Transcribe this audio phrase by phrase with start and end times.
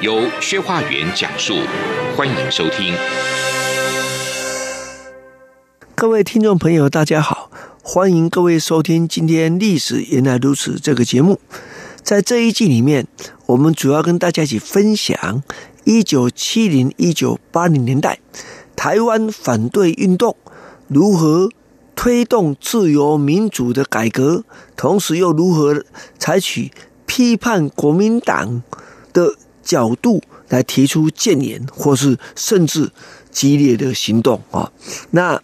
[0.00, 1.56] 由薛化元讲述，
[2.16, 2.94] 欢迎收听。
[5.94, 7.50] 各位听众朋友，大家好，
[7.82, 11.38] 欢迎各位收听今天《历史原来如此》这个节目。
[12.02, 13.06] 在这一季里面，
[13.44, 15.42] 我们主要跟大家一起分享
[15.84, 18.20] 一九七零、一九八零年代
[18.74, 20.34] 台湾反对运动
[20.88, 21.50] 如何
[21.94, 24.44] 推动自由民主的改革，
[24.76, 25.84] 同时又如何
[26.18, 26.72] 采取。
[27.06, 28.62] 批判国民党
[29.12, 32.90] 的角度来提出建言，或是甚至
[33.30, 34.70] 激烈的行动啊！
[35.10, 35.40] 那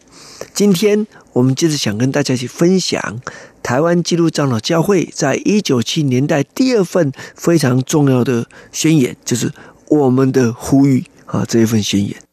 [0.53, 3.21] 今天我们就是想跟大家去分享
[3.63, 9.53] 台湾基督长老教会在一九七零年代第二份非常重要的宣言，就是
[9.89, 12.26] 我们的呼吁啊这一份宣言。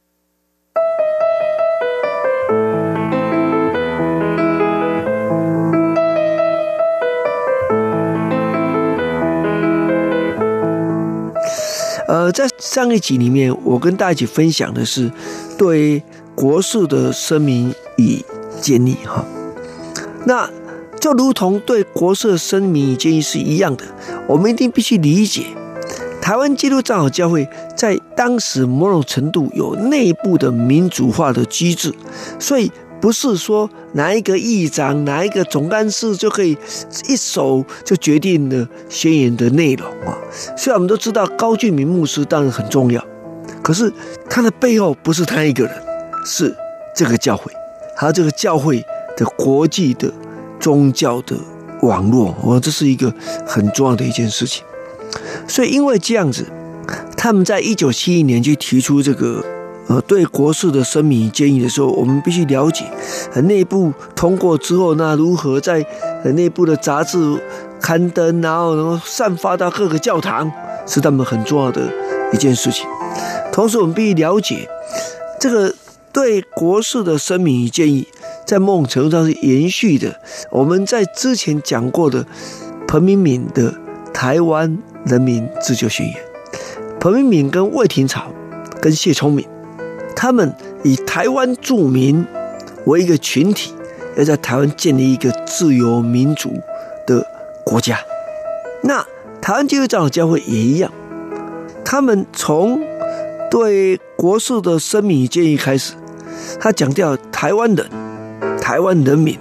[12.33, 15.11] 在上一集里面，我跟大家一起分享的是
[15.57, 16.01] 对
[16.35, 18.19] 国事的声明与
[18.59, 19.23] 建议哈。
[20.25, 20.49] 那
[20.99, 23.85] 就如同对国事的声明与建议是一样的，
[24.27, 25.45] 我们一定必须理解，
[26.21, 31.93] 台湾基督长老教会在当时某种程度有内部的民主化的机制，
[32.39, 32.71] 所以。
[33.03, 36.57] 不是说哪一个议长、哪一个总干事就可以
[37.09, 40.17] 一手就决定了宣言的内容啊。
[40.55, 43.05] 虽然我们都知道高俊明牧师当然很重要，
[43.61, 43.91] 可是
[44.29, 45.83] 他的背后不是他一个人，
[46.25, 46.55] 是
[46.95, 47.51] 这个教会，
[47.93, 48.81] 还有这个教会
[49.17, 50.09] 的国际的
[50.57, 51.35] 宗教的
[51.81, 52.33] 网络。
[52.41, 53.13] 我，这是一个
[53.45, 54.63] 很重要的一件事情。
[55.45, 56.47] 所以因为这样子，
[57.17, 59.43] 他们在一九七一年就提出这个。
[59.87, 62.85] 呃，对国事的声明建议的时候，我们必须了解，
[63.33, 65.85] 呃，内部通过之后，那如何在
[66.23, 67.17] 呃内部的杂志
[67.81, 70.49] 刊登，然后能够散发到各个教堂，
[70.87, 71.91] 是他们很重要的
[72.31, 72.87] 一件事情。
[73.51, 74.67] 同时，我们必须了解，
[75.39, 75.75] 这个
[76.13, 78.07] 对国事的声明与建议，
[78.45, 80.19] 在某种程度上是延续的
[80.49, 82.25] 我们在之前讲过的
[82.87, 83.71] 彭明敏的
[84.13, 86.15] 《台湾人民自救宣言》，
[86.99, 88.31] 彭明敏跟魏廷朝
[88.79, 89.45] 跟谢聪敏。
[90.23, 92.25] 他们以台湾住民
[92.85, 93.73] 为一个群体，
[94.15, 96.61] 要在台湾建立一个自由民主
[97.05, 97.27] 的
[97.65, 97.99] 国家。
[98.83, 99.05] 那
[99.41, 100.89] 台湾基督长老教会也一样，
[101.83, 102.81] 他们从
[103.51, 105.93] 对国事的声明建议开始，
[106.57, 107.85] 他强调台湾人、
[108.61, 109.37] 台湾人民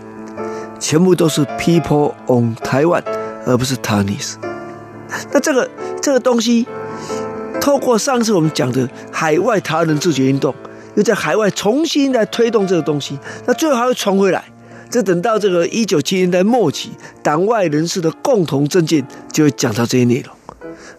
[0.80, 3.00] 全部都是 people on 台湾，
[3.46, 4.34] 而不是 Taiwanese。
[5.30, 6.66] 那这个这个东西，
[7.60, 10.52] 透过上次我们讲的海外台湾人自决运动。
[10.94, 14.44] 又在海外重新来推动这个东西，那最后还会传回来。
[14.90, 16.90] 这等到这个一九七零年代末期，
[17.22, 20.34] 党外人士的共同政见就会讲到这些内容。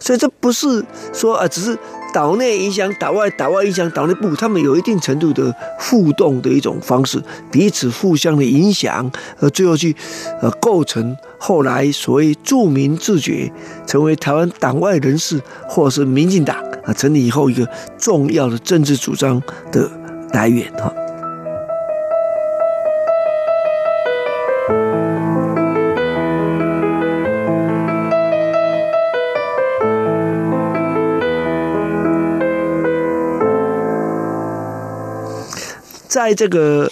[0.00, 1.78] 所以这不是说啊，只是
[2.14, 7.20] 岛内影响岛外，岛外影响岛内部，他们有一定程度的互动的一种方式，
[7.50, 9.10] 彼此互相的影响，
[9.40, 9.94] 而最后去
[10.40, 13.52] 呃构成后来所谓著名自觉，
[13.84, 16.56] 成为台湾党外人士或者是民进党。
[16.84, 17.66] 啊，成立以后一个
[17.96, 19.42] 重要的政治主张
[19.72, 19.90] 的
[20.32, 20.92] 来源哈。
[36.28, 36.90] 在这个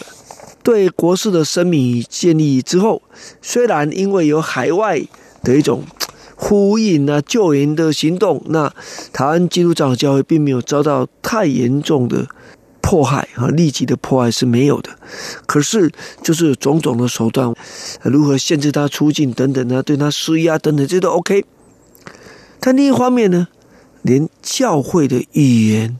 [0.62, 3.02] 对国事的声明建立之后，
[3.40, 5.00] 虽然因为有海外
[5.42, 5.82] 的一种。
[6.34, 8.68] 呼应啊，救援的行动，那
[9.12, 12.26] 台湾基督长老教会并没有遭到太严重的
[12.80, 14.90] 迫害啊，立即的迫害是没有的。
[15.46, 17.54] 可是，就是种种的手段，
[18.02, 19.84] 如何限制他出境等等呢？
[19.84, 21.44] 对他施压等等，这都 OK。
[22.58, 23.46] 但另一方面呢，
[24.02, 25.96] 连教会的语言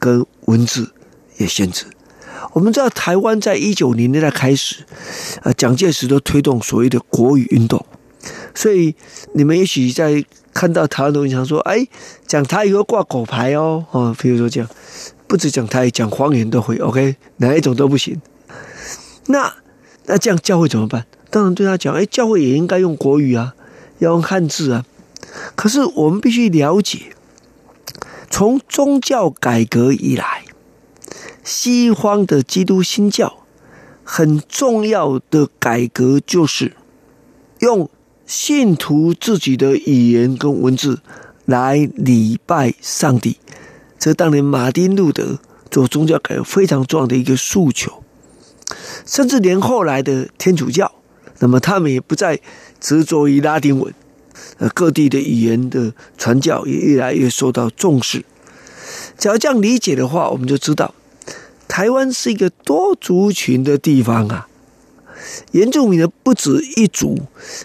[0.00, 0.90] 跟文字
[1.36, 1.84] 也限制。
[2.52, 4.84] 我们知道，台湾在一九零年代开始，
[5.42, 7.84] 啊，蒋介石都推动所谓的国语运动。
[8.54, 8.94] 所以
[9.34, 11.86] 你们也许在看到台湾的文章说，哎，
[12.26, 14.68] 讲台语要挂狗牌哦，哦，比如说这样，
[15.26, 18.20] 不止讲台，讲方言都会，OK，哪一种都不行。
[19.26, 19.54] 那
[20.06, 21.06] 那这样教会怎么办？
[21.30, 23.54] 当然对他讲，哎，教会也应该用国语啊，
[23.98, 24.84] 要用汉字啊。
[25.54, 27.12] 可是我们必须了解，
[28.30, 30.44] 从宗教改革以来，
[31.50, 33.38] 西方的基督新教
[34.04, 36.76] 很重要的改革就是
[37.60, 37.88] 用
[38.26, 41.00] 信徒自己的语言跟文字
[41.46, 43.38] 来礼拜上帝。
[43.98, 45.38] 这当年马丁路德
[45.70, 48.04] 做宗教改革非常重要的一个诉求，
[49.06, 50.92] 甚至连后来的天主教，
[51.38, 52.38] 那么他们也不再
[52.78, 53.94] 执着于拉丁文。
[54.58, 58.26] 呃，各地的语言的传教也越来越受到重视。
[59.16, 60.94] 只要这样理解的话，我们就知道，
[61.78, 64.48] 台湾是一个多族群的地方啊。
[65.52, 67.16] 原住民的不止一族，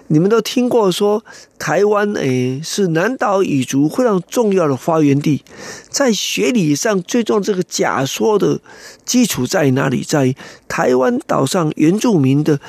[0.05, 1.25] 你们都听过说，
[1.57, 5.43] 台湾诶是南岛语族非常重要的发源地。
[5.89, 8.61] 在学理上，最重要这个假说的
[9.03, 10.03] 基础在哪里？
[10.03, 10.35] 在
[10.67, 12.59] 台湾岛上原住民的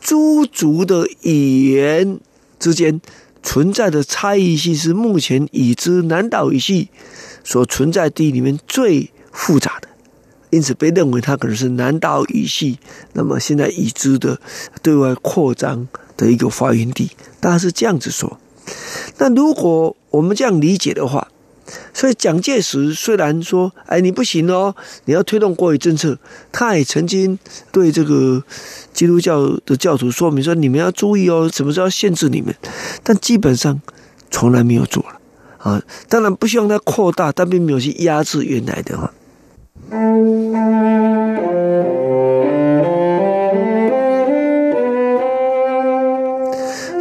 [0.00, 2.18] 诸族的语言
[2.58, 3.00] 之间。
[3.44, 6.88] 存在的差异性是目前已知南岛语系
[7.44, 9.88] 所存在地里面最复杂的，
[10.50, 12.78] 因此被认为它可能是南岛语系。
[13.14, 14.38] 那么现在已知的
[14.82, 17.10] 对外扩张的一个发源地，
[17.40, 18.38] 大概是这样子说。
[19.18, 21.28] 那如果我们这样理解的话，
[21.94, 24.74] 所以蒋介石虽然说：“哎，你不行哦，
[25.04, 26.18] 你要推动国语政策。”
[26.50, 27.38] 他也曾经
[27.70, 28.42] 对这个
[28.92, 32.52] 基督教的教徒说明说：“你们要注意哦，什么时候限制你们？”
[33.04, 33.80] 但基本上
[34.30, 35.20] 从来没有做了
[35.58, 35.82] 啊。
[36.08, 39.12] 当然不希望它扩大，但并没有去压制原来的话。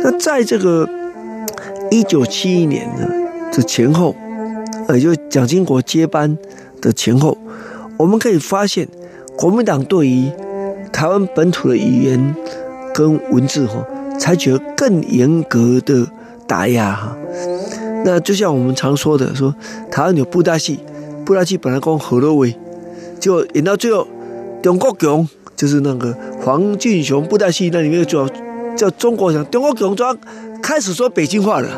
[0.03, 0.89] 那在这个
[1.91, 3.07] 一九七一年呢，
[3.51, 4.15] 这前后。
[4.91, 6.36] 也就蒋经国接班
[6.81, 7.38] 的前后，
[7.95, 8.88] 我们可以发现，
[9.38, 10.31] 国民党对于
[10.91, 12.36] 台湾本土的语言
[12.91, 13.86] 跟文字哈，
[14.18, 16.07] 采取了更严格的
[16.47, 17.15] 打压哈。
[18.03, 19.53] 那就像我们常说的，说
[19.91, 20.80] 台湾有布袋戏，
[21.24, 22.47] 布袋戏本来讲河洛话，
[23.19, 24.07] 就演到最后，
[24.62, 28.27] 中国强就是那个黄俊雄布袋戏那里面主要
[28.75, 30.16] 叫中国强，中国强就要
[30.62, 31.69] 开始说北京话了。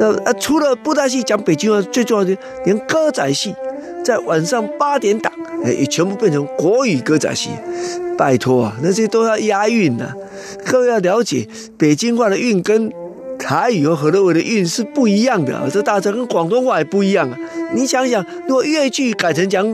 [0.00, 3.54] 那啊，除了布袋戏讲北京话，最重要的连歌仔戏
[4.04, 5.32] 在晚上八点档，
[5.64, 7.50] 哎，也全部变成国语歌仔戏。
[8.16, 10.12] 拜托啊，那些都要押韵呐。
[10.66, 11.46] 各位要了解，
[11.76, 12.92] 北京话的韵跟
[13.38, 15.68] 台语和河洛话的韵是不一样的啊。
[15.72, 17.38] 这大家跟广东话也不一样啊。
[17.72, 19.64] 你想想，如果粤剧改成讲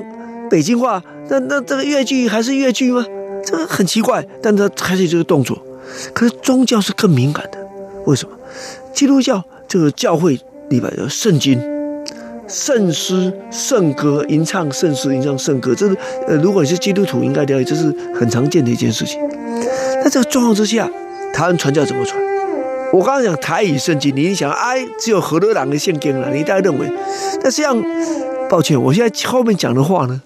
[0.55, 3.05] 北京话，那那这个粤剧还是粤剧吗？
[3.45, 4.25] 这个很奇怪。
[4.41, 5.61] 但他开始这个动作，
[6.13, 7.59] 可是宗教是更敏感的。
[8.07, 8.37] 为什么？
[8.93, 9.43] 基督教。
[9.67, 11.61] 这个教会里边的圣经、
[12.47, 15.97] 圣诗、圣歌，吟唱圣诗、吟唱圣歌，这是
[16.29, 19.19] 呃，如果你是基督徒，应该了解，这是很常见的一件事情。
[20.05, 20.89] 那这个状况之下，
[21.33, 22.23] 台湾传教怎么传？
[22.93, 26.89] 我刚刚讲台语圣经，你一想，哎，只有河洛人的圣经了，你大概认为？
[27.43, 27.83] 但实际上，
[28.49, 30.23] 抱歉，我现在后面讲的话呢，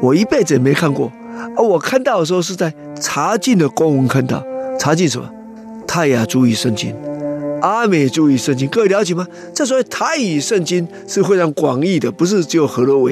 [0.00, 1.10] 我一辈子也没看过。
[1.56, 4.42] 而我看到的时候是在查经的公文看到，
[4.78, 5.28] 查经什么？
[5.86, 6.94] 泰雅族语圣经。
[7.62, 9.26] 阿美族语圣经，各位了解吗？
[9.54, 13.10] 这所谓台语圣经是非常广义的，不是只有河洛话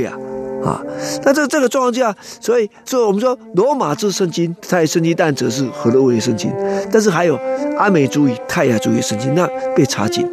[0.64, 0.82] 啊。
[1.22, 6.50] 那这这个状况下，所以所以我们说罗马字圣经、泰圣经，但则是河洛话圣经。
[6.90, 7.38] 但是还有
[7.76, 9.46] 阿美主义、泰雅主义圣经，那
[9.76, 10.26] 被查禁。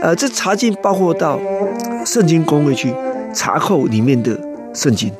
[0.00, 1.40] 呃，这查禁包括到
[2.06, 2.94] 圣经公会去
[3.34, 4.38] 查扣里面的
[4.72, 5.10] 圣经。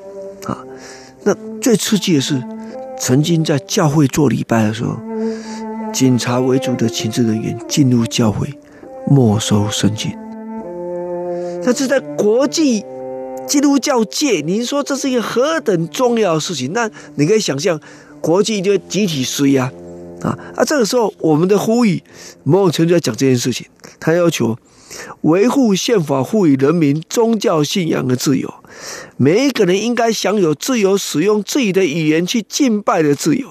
[1.62, 2.42] 最刺激的是，
[2.98, 4.98] 曾经在教会做礼拜的时候。
[5.92, 8.48] 警察为主的情治人员进入教会，
[9.06, 10.10] 没收圣经。
[11.64, 12.82] 那这在国际
[13.46, 16.72] 基督教界，您说这是一个何等重要的事情？
[16.72, 17.78] 那你可以想象，
[18.22, 19.70] 国际就集体施压
[20.22, 20.36] 啊！
[20.56, 22.02] 啊，这个时候我们的呼吁，
[22.42, 23.66] 某种程度在讲这件事情。
[24.00, 24.56] 他要求
[25.22, 28.52] 维护宪法赋予人民宗教信仰的自由，
[29.16, 33.48] 每一个人应该享有自由使用自己的语言去敬拜的自由。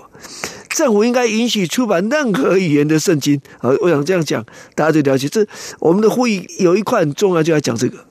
[0.69, 3.39] 政府应该允许出版任何语言的圣经。
[3.60, 5.27] 啊，我想这样讲，大家就了解。
[5.27, 5.45] 这
[5.79, 8.05] 我们的会议有一块很重要，就要讲这个。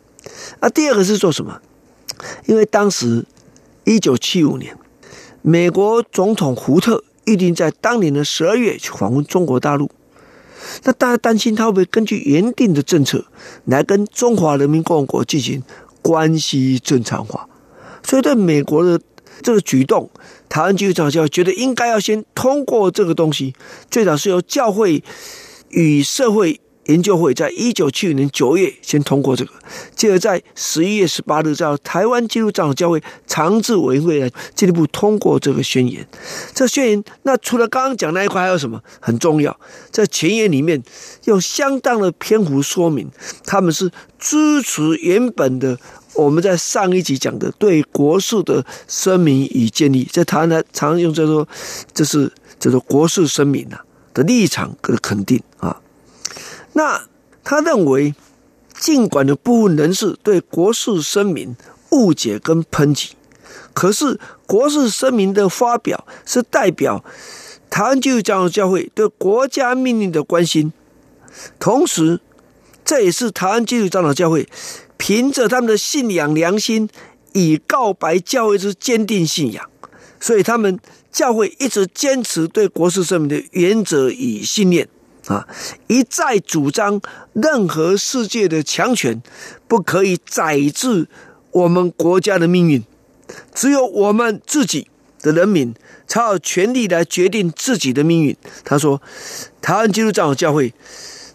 [0.61, 1.61] 啊，第二个是做什么？
[2.47, 3.25] 因为当时
[3.85, 4.77] 一九七五年，
[5.41, 9.91] 美国总统胡特预定在当年的十二月去访问中国大陆。
[10.85, 13.25] 那大家担心他会不会根据原定的政策
[13.65, 15.63] 来跟中华人民共和国进行
[16.03, 17.49] 关系正常化，
[18.03, 19.01] 所以对美国的
[19.43, 20.11] 这个举动。
[20.49, 23.55] 台湾基督教觉得应该要先通过这个东西，
[23.89, 25.05] 最早是由教会
[25.69, 29.53] 与社会研究会在一九七五年九月先通过这个，
[29.95, 36.07] 接着在十一月十八日，在台湾基督长老教会常治委员会来进一步通过这个宣言。
[36.55, 39.57] 这宣言，那除了刚刚讲那一块，还有什么很重要？
[39.91, 40.83] 在前言里面
[41.25, 43.09] 用相当的篇幅说明，
[43.45, 45.79] 他们是支持原本的
[46.15, 50.05] 我们在上一集讲的对国事的声明与建立。
[50.05, 51.47] 在台湾呢，常用叫做，
[51.93, 55.81] 这是这个国事声明啊的立场的肯定啊。
[56.73, 57.07] 那
[57.43, 58.15] 他认为，
[58.79, 61.57] 尽管的部分人士对国事声明
[61.91, 63.11] 误解跟抨击，
[63.75, 67.05] 可是国事声明的发表是代表
[67.69, 70.73] 台湾基督长老教会对国家命运的关心，
[71.59, 72.21] 同时
[72.85, 74.49] 这也是台湾基督长老教会
[74.97, 76.89] 凭着他们的信仰良心，
[77.33, 79.69] 以告白教会之坚定信仰，
[80.21, 80.79] 所以他们
[81.11, 84.89] 教会一直坚持对国事声明的原则与信念。
[85.27, 85.47] 啊！
[85.87, 87.01] 一再主张，
[87.33, 89.23] 任何世界的强权
[89.69, 91.09] 不可以宰制
[91.53, 92.85] 我们国家的命运，
[93.55, 94.89] 只有我们自己
[95.21, 95.75] 的人民
[96.07, 98.37] 才有权利来决定自己的命运。
[98.65, 99.03] 他说
[99.61, 100.73] ：“台湾基督长老教会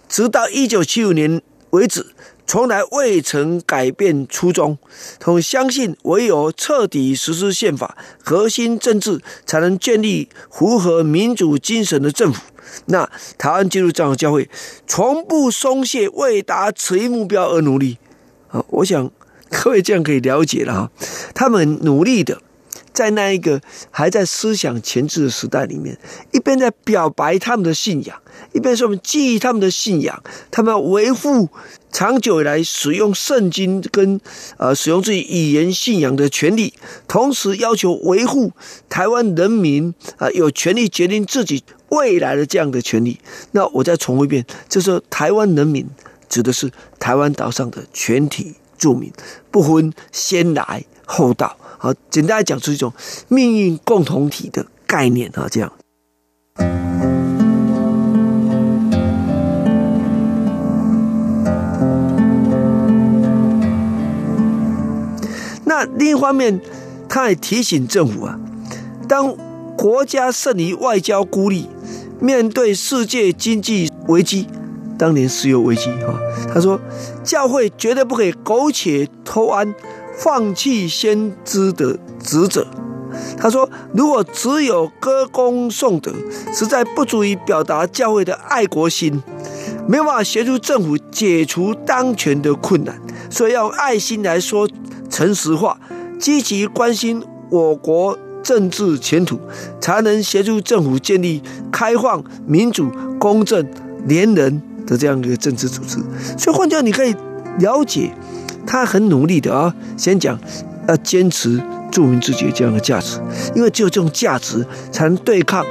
[0.07, 2.07] 直到一九七五年为止。”
[2.47, 4.77] 从来未曾改变初衷，
[5.19, 12.43] 同相信唯有彻底实施宪法、核心政治，才能建立符合民主精神的政府。
[12.85, 14.49] 那台湾基督长老教会
[14.87, 17.97] 从不松懈，为达此一目标而努力。
[18.49, 19.11] 啊，我想
[19.49, 20.91] 各位这样可以了解了哈，
[21.33, 22.41] 他们努力的。
[22.95, 23.61] 在那一个
[23.91, 25.95] 还在思想前置的时代里面，
[26.31, 28.17] 一边在表白他们的信仰，
[28.53, 31.49] 一边说我们记忆他们的信仰，他们要维护
[31.91, 34.19] 长久以来使用圣经跟
[34.57, 36.73] 呃使用自己语言信仰的权利，
[37.07, 38.53] 同时要求维护
[38.87, 43.19] 台湾人民啊有权利决定自己未来的这样的权利。
[43.51, 45.85] 那我再重复一遍，就是台湾人民
[46.29, 49.11] 指的是台湾岛上的全体住民，
[49.51, 51.57] 不分先来后到。
[51.77, 52.93] 好，简单来讲，出一种
[53.27, 55.71] 命运共同体的概念啊，这样。
[65.65, 66.61] 那另一方面，
[67.09, 68.39] 他也提醒政府啊，
[69.09, 69.35] 当
[69.75, 71.67] 国家剩余外交孤立，
[72.19, 74.47] 面对世界经济危机，
[74.97, 76.15] 当年石油危机啊，
[76.53, 76.79] 他说，
[77.23, 79.75] 教会绝对不可以苟且偷安。
[80.17, 82.65] 放弃先知的职责，
[83.37, 86.11] 他说：“如果只有歌功颂德，
[86.53, 89.21] 实在不足以表达教会的爱国心，
[89.87, 92.99] 没有办法协助政府解除当权的困难。
[93.29, 94.67] 所以要用爱心来说
[95.09, 95.77] 诚实话，
[96.17, 99.39] 积极关心我国政治前途，
[99.81, 101.41] 才能协助政府建立
[101.71, 103.65] 开放、民主、公正、
[104.05, 105.97] 廉人的这样一个政治组织。
[106.37, 107.13] 所以换句话，你可以
[107.59, 108.13] 了解。”
[108.65, 110.39] 他很努力的啊，先讲
[110.87, 113.19] 要坚持著名自己这样的价值，
[113.55, 115.65] 因为只有这种价值，才能对抗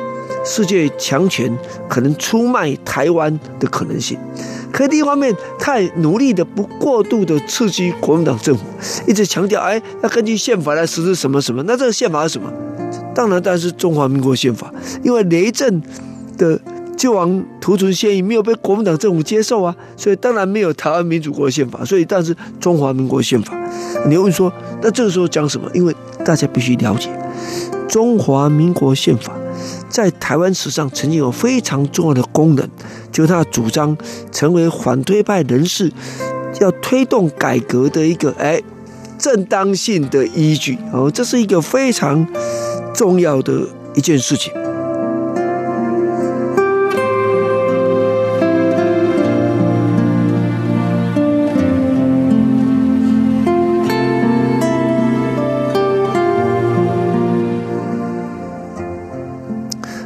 [0.45, 1.53] 世界强权
[1.89, 4.19] 可能出卖台湾的可能性。
[4.73, 8.65] 可另一方面，他也努力的不过度的刺激国民党政府，
[9.07, 11.63] 一直强调哎，要根据宪法来实施什么什么。
[11.67, 12.53] 那这个宪法是什么？
[13.15, 14.73] 当然，当然是中华民国宪法，
[15.03, 15.83] 因为雷震
[16.37, 16.61] 的。
[16.97, 23.55] 救亡图存协议没有被国民党政府接受啊，所以当然没有台湾民主国宪法，所以但是中华民国宪法。
[24.07, 25.69] 你问说，那这个时候讲什么？
[25.75, 27.11] 因为大家必须了解，
[27.89, 29.33] 中华民国宪法
[29.89, 32.69] 在台湾史上曾经有非常重要的功能，
[33.11, 33.97] 就是他主张
[34.31, 35.93] 成为反对派人士
[36.61, 38.61] 要推动改革的一个哎
[39.19, 42.27] 正当性的依据哦，这是一个非常
[42.95, 44.53] 重要的一件事情。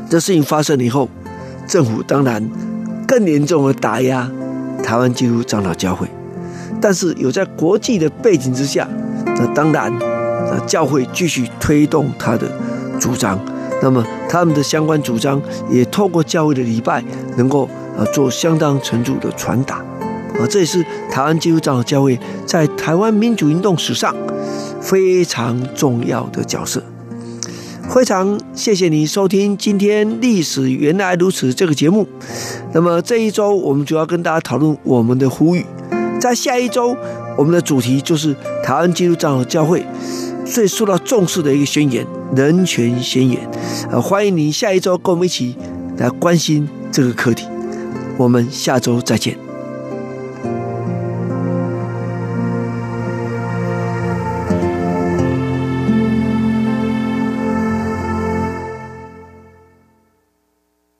[0.08, 1.08] 这事情发生了以后，
[1.66, 2.42] 政府当然
[3.06, 4.30] 更严重的打压
[4.82, 6.08] 台湾基督长老教会，
[6.80, 8.88] 但是有在国际的背景之下，
[9.26, 12.50] 那当然，那教会继续推动他的
[12.98, 13.38] 主张。
[13.80, 17.04] 那么他们的相关主张也透过教会的礼拜，
[17.36, 19.76] 能够呃做相当程度的传达。
[19.76, 24.14] 啊，这也是台湾基督长老教会在台湾民主运动史上
[24.80, 26.82] 非常重要的角色。
[27.88, 32.06] 非常谢谢你收听今天《历史原来如此》这个节目。
[32.72, 35.64] 那么这一周我们主要跟大家讨论我们的呼吁，
[36.20, 36.94] 在下一周
[37.36, 39.84] 我们的主题就是台湾基督长老教会
[40.44, 43.40] 最受到重视的一个宣言——人权宣言。
[43.90, 45.56] 呃，欢迎你下一周跟我们一起
[45.96, 47.46] 来关心这个课题。
[48.18, 49.47] 我们下周再见。